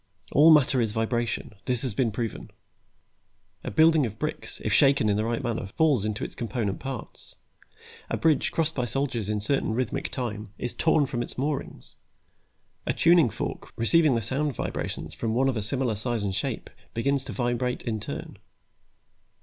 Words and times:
All 0.31 0.49
matter 0.49 0.81
is 0.81 0.93
vibration; 0.93 1.53
that 1.65 1.81
has 1.81 1.93
been 1.93 2.11
proven. 2.11 2.49
A 3.63 3.69
building 3.69 4.03
of 4.07 4.17
bricks, 4.17 4.59
if 4.65 4.73
shaken 4.73 5.09
in 5.09 5.15
the 5.15 5.23
right 5.23 5.43
manner, 5.43 5.67
falls 5.67 6.05
into 6.05 6.23
its 6.23 6.33
component 6.33 6.79
parts; 6.79 7.35
a 8.09 8.17
bridge, 8.17 8.51
crossed 8.51 8.73
by 8.73 8.85
soldiers 8.85 9.29
in 9.29 9.39
certain 9.39 9.75
rhythmic 9.75 10.09
time, 10.09 10.53
is 10.57 10.73
torn 10.73 11.05
from 11.05 11.21
its 11.21 11.37
moorings. 11.37 11.97
A 12.87 12.93
tuning 12.93 13.29
fork, 13.29 13.71
receiving 13.77 14.15
the 14.15 14.23
sound 14.23 14.55
vibrations 14.55 15.13
from 15.13 15.35
one 15.35 15.47
of 15.47 15.55
a 15.55 15.61
similar 15.61 15.93
size 15.93 16.23
and 16.23 16.33
shape 16.33 16.71
begins 16.95 17.23
to 17.25 17.31
vibrate 17.31 17.83
in 17.83 17.99
turn. 17.99 18.39